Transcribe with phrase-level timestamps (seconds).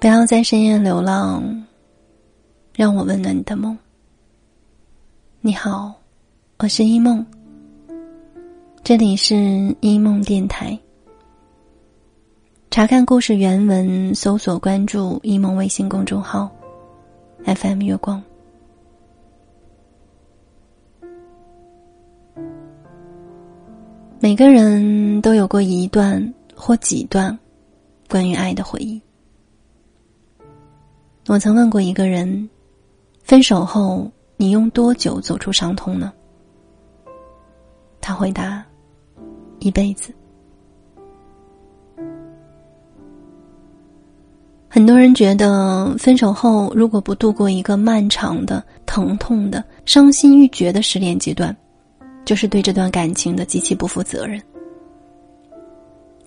[0.00, 1.42] 不要在深夜流浪，
[2.72, 3.76] 让我温暖你的梦。
[5.40, 5.92] 你好，
[6.58, 7.26] 我是一梦，
[8.84, 9.34] 这里是
[9.80, 10.78] 一梦电台。
[12.70, 16.48] 查看故事原文，搜索关注一梦微信公众号
[17.44, 18.22] ，FM 月光。
[24.20, 27.36] 每个人都有过一段或几段
[28.08, 29.02] 关于爱的回忆。
[31.28, 32.48] 我曾问过一个人
[33.22, 36.10] ：“分手后，你用多久走出伤痛呢？”
[38.00, 38.64] 他回答
[39.60, 40.10] ：“一辈子。”
[44.70, 51.54] 很多人觉得，分手后如果不度过一个漫长的、疼痛的、伤心欲绝的失恋阶段，
[52.24, 54.40] 就是对这段感情的极其不负责任。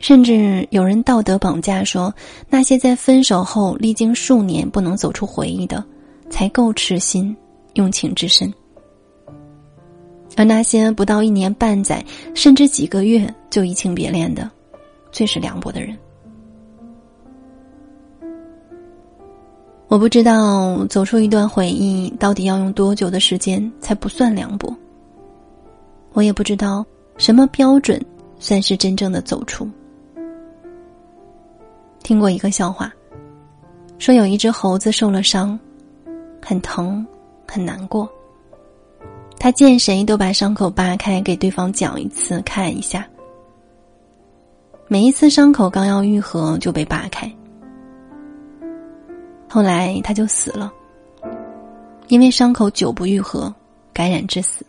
[0.00, 2.14] 甚至有人道德绑架说，
[2.48, 5.84] 那些在分手后历经数年不能走出回忆的，
[6.30, 7.36] 才够痴心
[7.74, 8.48] 用情至深；
[10.36, 14.48] 而那些不到一年半载，甚至几个月就移情别恋的，
[15.10, 15.96] 最是凉薄的人。
[19.88, 24.72] 我不知道走出一段回忆到底要用多久的时间才不算凉薄。
[26.12, 26.84] 我也不知道
[27.16, 28.00] 什么标准
[28.38, 29.66] 算是真正的走出。
[32.08, 32.90] 听过一个笑话，
[33.98, 35.60] 说有一只猴子受了伤，
[36.42, 37.06] 很疼，
[37.46, 38.10] 很难过。
[39.38, 43.06] 他见谁都把伤口扒开，给对方讲一次，看一下。
[44.86, 47.30] 每一次伤口刚要愈合，就被扒开。
[49.46, 50.72] 后来他就死了，
[52.06, 53.54] 因为伤口久不愈合，
[53.92, 54.64] 感染致死。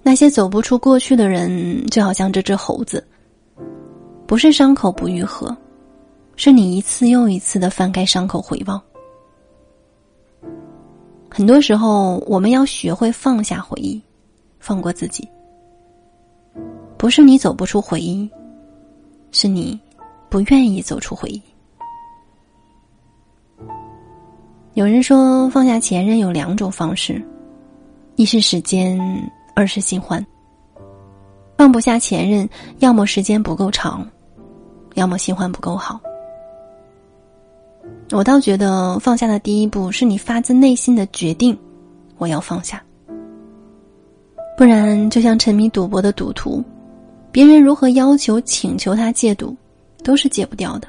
[0.00, 3.04] 那些走不出过去的人，就好像这只猴子。
[4.28, 5.56] 不是伤口不愈合，
[6.36, 8.78] 是你一次又一次的翻开伤口回望。
[11.30, 13.98] 很多时候，我们要学会放下回忆，
[14.60, 15.26] 放过自己。
[16.98, 18.28] 不是你走不出回忆，
[19.30, 19.80] 是你
[20.28, 21.42] 不愿意走出回忆。
[24.74, 27.24] 有人说，放下前任有两种方式：
[28.16, 29.00] 一是时间，
[29.56, 30.24] 二是新欢。
[31.56, 32.46] 放不下前任，
[32.80, 34.06] 要么时间不够长。
[34.98, 36.00] 要么新欢不够好，
[38.10, 41.56] 我倒觉得放下的第一步是你发自内心的决定，
[42.16, 42.82] 我要放下。
[44.56, 46.64] 不然，就像沉迷赌博的赌徒，
[47.30, 49.56] 别人如何要求、请求他戒赌，
[50.02, 50.88] 都是戒不掉的。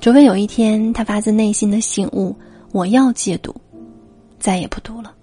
[0.00, 2.34] 除非有一天他发自内心的醒悟，
[2.72, 3.54] 我要戒赌，
[4.40, 5.14] 再也不赌了。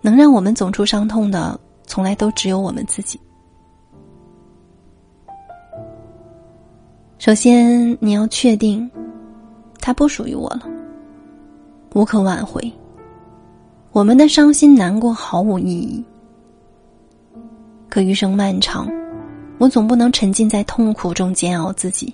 [0.00, 1.58] 能让我们走出伤痛的，
[1.88, 3.18] 从来都只有我们自己。
[7.24, 8.90] 首先，你要确定，
[9.80, 10.68] 他不属于我了，
[11.94, 12.60] 无可挽回。
[13.92, 16.04] 我们的伤心难过毫无意义。
[17.88, 18.90] 可余生漫长，
[19.58, 22.12] 我总不能沉浸在痛苦中煎熬自己。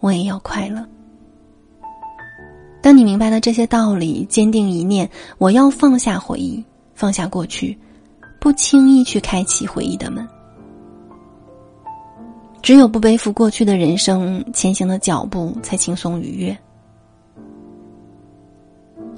[0.00, 0.86] 我也要快乐。
[2.82, 5.08] 当你明白了这些道理，坚定一念，
[5.38, 6.62] 我要放下回忆，
[6.94, 7.78] 放下过去，
[8.38, 10.28] 不轻易去开启回忆的门。
[12.64, 16.56] 只有不背负过去的人生，前行的脚步才轻松愉悦。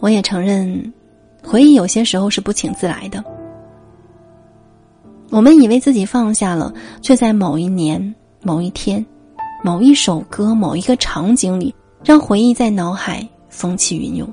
[0.01, 0.93] 我也承认，
[1.45, 3.25] 回忆有些时候是不请自来的。
[5.31, 9.07] 我们以为自己放下了，却在某一年、某一天、
[9.63, 14.29] 某一首歌、某一个场景里，让回忆在脑海风起云涌。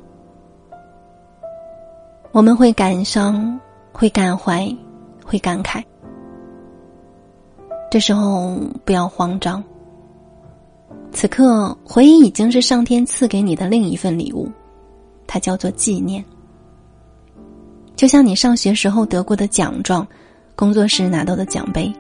[2.32, 3.60] 我们会感伤，
[3.92, 4.76] 会感怀，
[5.24, 5.84] 会感慨。
[7.94, 9.64] 这时候不要慌张。
[11.12, 14.52] 此刻回忆已经是上天赐给你的另一份礼物，
[15.28, 16.26] 它叫做纪念。
[17.96, 20.08] 就像你上学时候得过的奖状，
[20.56, 21.94] 工作时拿到的奖杯，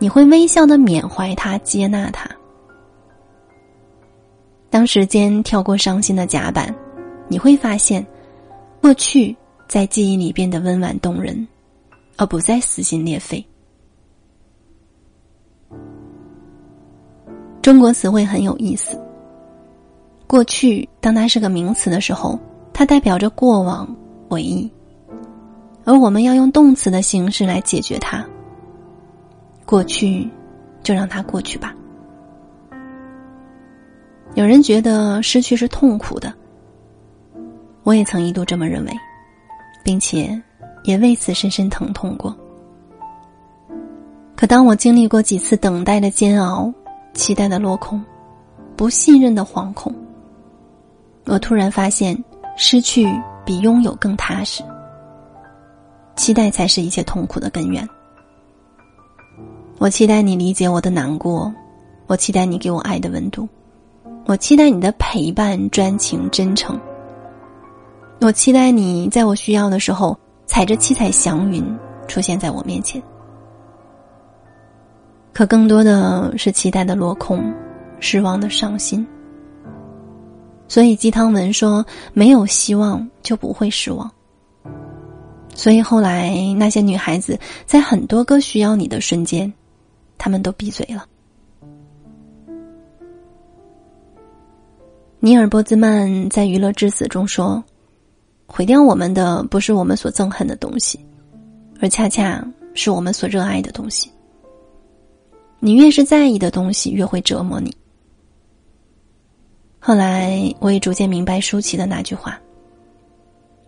[0.00, 2.28] 你会微笑的缅怀它，接纳它。
[4.68, 6.74] 当时间跳过伤心的甲板，
[7.28, 8.04] 你会发现，
[8.82, 9.36] 过去
[9.68, 11.46] 在记忆里变得温婉动人，
[12.16, 13.47] 而不再撕心裂肺。
[17.60, 18.98] 中国词汇很有意思。
[20.26, 22.38] 过去，当它是个名词的时候，
[22.72, 23.88] 它代表着过往
[24.28, 24.70] 回忆；
[25.84, 28.24] 而我们要用动词的形式来解决它。
[29.64, 30.28] 过去，
[30.82, 31.74] 就让它过去吧。
[34.34, 36.32] 有人觉得失去是痛苦的，
[37.82, 38.92] 我也曾一度这么认为，
[39.82, 40.40] 并且
[40.84, 42.36] 也为此深深疼痛过。
[44.36, 46.72] 可当我经历过几次等待的煎熬、
[47.14, 48.02] 期待的落空、
[48.76, 49.94] 不信任的惶恐，
[51.24, 52.16] 我突然发现，
[52.56, 53.06] 失去
[53.44, 54.62] 比拥有更踏实。
[56.16, 57.88] 期待才是一切痛苦的根源。
[59.78, 61.52] 我期待你理解我的难过，
[62.06, 63.48] 我期待你给我爱的温度，
[64.26, 66.78] 我期待你的陪伴、专情、真诚。
[68.20, 71.64] 我期待你在我需要的时候，踩着七彩祥云
[72.08, 73.00] 出现在我面前。
[75.38, 77.54] 可更多的是期待的落空，
[78.00, 79.06] 失望的伤心。
[80.66, 84.10] 所以鸡汤文说：没有希望就不会失望。
[85.54, 89.52] 所以后来那些女孩子在很多个需要你的瞬间，
[90.18, 91.06] 她们都闭嘴了。
[95.20, 97.62] 尼尔波兹曼在《娱乐至死》中说。
[98.44, 100.98] 毁掉我们的不是我们所憎恨的东西，
[101.80, 102.44] 而恰恰
[102.74, 104.10] 是我们所热爱的东西。
[105.60, 107.74] 你越是在意的东西，越会折磨你。
[109.80, 112.38] 后来，我也逐渐明白舒淇的那句话：“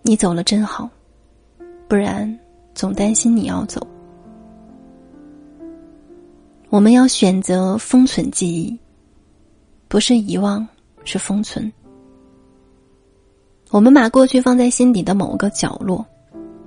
[0.02, 0.88] 你走了真好，
[1.88, 2.38] 不然
[2.74, 3.84] 总担心你要走。”
[6.68, 8.78] 我们要选择封存记忆，
[9.88, 10.66] 不是遗忘，
[11.04, 11.72] 是封存。
[13.70, 16.04] 我们把过去放在心底的某个角落，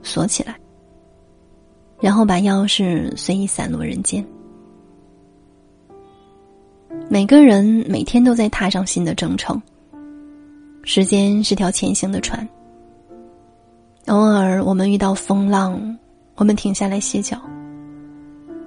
[0.01, 0.59] 锁起来，
[2.01, 4.25] 然后把钥匙随意散落人间。
[7.13, 9.61] 每个人每天都在踏上新的征程。
[10.81, 12.49] 时间是条前行的船，
[14.07, 15.95] 偶尔我们遇到风浪，
[16.33, 17.39] 我们停下来歇脚，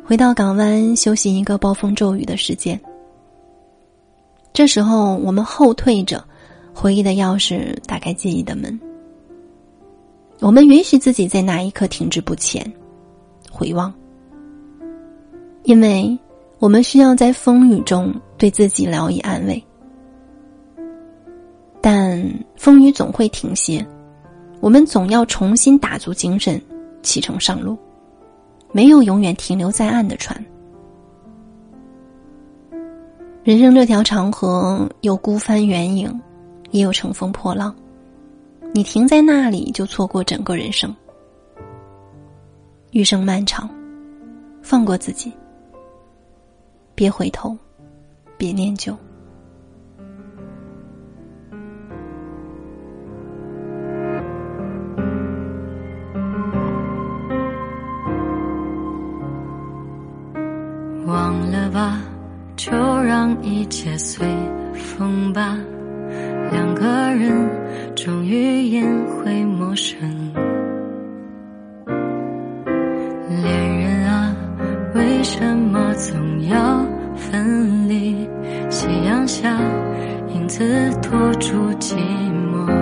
[0.04, 2.80] 回到港湾休息一个暴风骤雨的时间。
[4.52, 6.24] 这时候，我们后退着。
[6.72, 8.78] 回忆的钥匙打开记忆的门。
[10.38, 12.72] 我们允许自己在那一刻停滞不前，
[13.50, 13.92] 回望，
[15.64, 16.16] 因为
[16.60, 19.62] 我们需要在风雨中对自己聊以安慰。
[21.80, 22.22] 但
[22.56, 23.86] 风雨总会停歇，
[24.60, 26.60] 我们总要重新打足精神，
[27.02, 27.76] 启程上路。
[28.72, 30.44] 没有永远停留在岸的船。
[33.44, 36.20] 人生这条长河，有孤帆远影。
[36.72, 37.74] 也有乘风破浪，
[38.74, 40.94] 你停在那里就错过整个人生。
[42.90, 43.70] 余生漫长，
[44.60, 45.32] 放过自己，
[46.94, 47.56] 别回头，
[48.36, 48.96] 别念旧。
[61.06, 62.02] 忘了吧，
[62.56, 64.26] 就让一切随
[64.74, 65.56] 风吧。
[66.50, 66.84] 两个
[67.14, 69.98] 人终于也会陌生，
[80.58, 81.96] 影子拖住寂
[82.32, 82.75] 寞。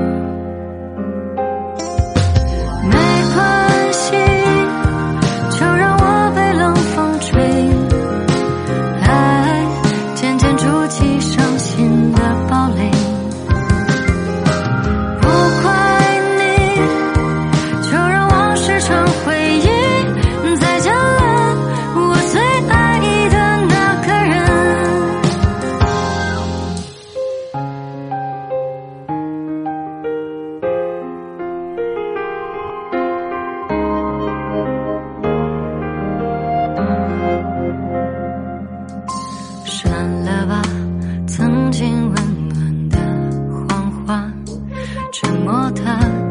[45.85, 46.24] 坚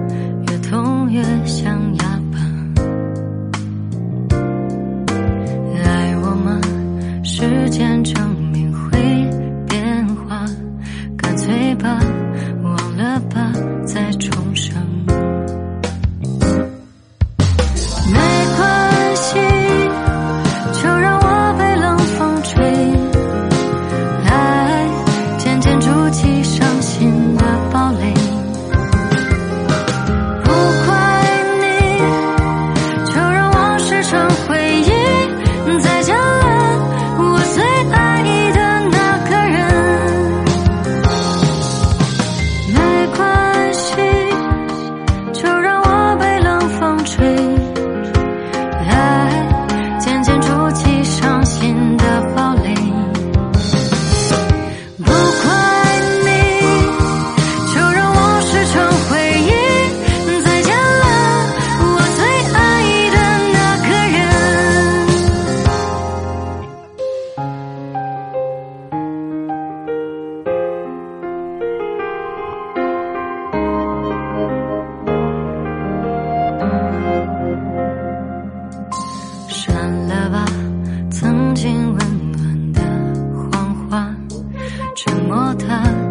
[85.34, 86.03] 过他